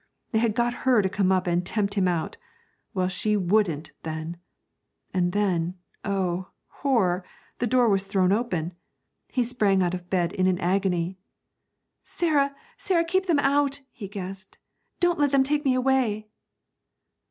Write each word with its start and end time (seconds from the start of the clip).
They 0.31 0.39
had 0.39 0.55
got 0.55 0.73
her 0.81 1.03
to 1.03 1.09
come 1.09 1.31
up 1.31 1.45
and 1.45 1.63
tempt 1.63 1.93
him 1.93 2.07
out. 2.07 2.35
Well, 2.95 3.07
she 3.07 3.37
wouldn't, 3.37 3.91
then! 4.01 4.37
And 5.13 5.31
then 5.31 5.75
oh! 6.03 6.47
horror! 6.81 7.23
the 7.59 7.67
door 7.67 7.87
was 7.87 8.05
thrown 8.05 8.31
open. 8.31 8.73
He 9.31 9.43
sprang 9.43 9.83
out 9.83 9.93
of 9.93 10.09
bed 10.09 10.33
in 10.33 10.47
an 10.47 10.57
agony. 10.57 11.19
'Sarah! 12.01 12.55
Sarah! 12.77 13.05
keep 13.05 13.27
them 13.27 13.37
out,' 13.37 13.81
he 13.91 14.07
gasped. 14.07 14.57
'Don't 14.99 15.19
let 15.19 15.31
them 15.31 15.43
take 15.43 15.63
me 15.63 15.75
away!' 15.75 16.31